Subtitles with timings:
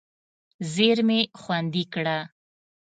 [0.73, 2.17] زېرمې خوندي کړه.